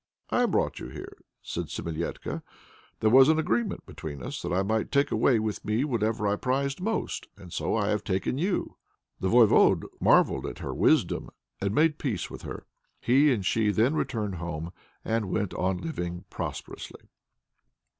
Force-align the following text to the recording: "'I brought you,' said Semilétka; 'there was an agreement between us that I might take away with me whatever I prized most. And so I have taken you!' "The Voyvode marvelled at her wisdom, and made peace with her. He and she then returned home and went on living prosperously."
"'I 0.31 0.47
brought 0.47 0.79
you,' 0.79 1.05
said 1.43 1.65
Semilétka; 1.65 2.41
'there 2.99 3.09
was 3.11 3.29
an 3.29 3.37
agreement 3.37 3.85
between 3.85 4.23
us 4.23 4.41
that 4.41 4.51
I 4.51 4.63
might 4.63 4.91
take 4.91 5.11
away 5.11 5.37
with 5.37 5.63
me 5.63 5.83
whatever 5.83 6.25
I 6.25 6.37
prized 6.37 6.81
most. 6.81 7.27
And 7.37 7.53
so 7.53 7.75
I 7.75 7.89
have 7.89 8.03
taken 8.03 8.39
you!' 8.39 8.77
"The 9.19 9.29
Voyvode 9.29 9.85
marvelled 9.99 10.47
at 10.47 10.57
her 10.57 10.73
wisdom, 10.73 11.29
and 11.61 11.71
made 11.75 11.99
peace 11.99 12.31
with 12.31 12.41
her. 12.41 12.65
He 12.99 13.31
and 13.31 13.45
she 13.45 13.69
then 13.69 13.93
returned 13.93 14.37
home 14.37 14.71
and 15.05 15.29
went 15.29 15.53
on 15.53 15.77
living 15.77 16.25
prosperously." 16.31 17.01